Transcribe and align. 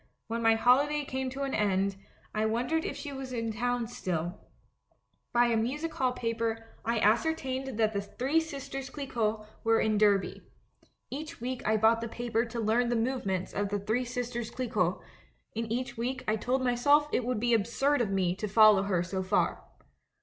When 0.25 0.41
my 0.41 0.55
holiday 0.55 1.05
came 1.05 1.29
to 1.29 1.43
an 1.43 1.53
end, 1.53 1.95
I 2.33 2.47
wondered 2.47 2.85
if 2.85 2.97
she 2.97 3.11
was 3.13 3.31
in 3.31 3.53
town 3.53 3.85
still. 3.85 4.35
By 5.31 5.45
a 5.45 5.55
music 5.55 5.93
hall 5.93 6.11
paper, 6.11 6.65
I 6.83 6.97
ascertained 6.97 7.77
that 7.77 7.93
The 7.93 8.01
Three 8.01 8.31
A 8.31 8.33
LETTER 8.39 8.45
TO 8.59 8.65
THE 8.65 8.71
DUCHESS 8.71 8.93
191 8.95 8.95
Sisters 8.95 8.95
Clicquot 8.95 9.45
were 9.63 9.79
in 9.79 9.97
Derby. 9.99 10.41
Each 11.11 11.39
week 11.39 11.61
I 11.67 11.77
bought 11.77 12.01
the 12.01 12.07
paper 12.07 12.45
to 12.45 12.59
learn 12.59 12.89
the 12.89 12.95
movements 12.95 13.53
of 13.53 13.69
The 13.69 13.77
Three 13.77 14.03
Sisters 14.05 14.49
Clicquot; 14.49 15.01
and 15.55 15.71
each 15.71 15.97
week 15.97 16.23
I 16.27 16.35
told 16.35 16.63
myself 16.63 17.07
it 17.11 17.23
would 17.23 17.39
be 17.39 17.53
absurd 17.53 18.01
of 18.01 18.09
me 18.09 18.33
to 18.37 18.47
follow 18.47 18.81
her 18.81 19.03
sa 19.03 19.21
far. 19.21 19.63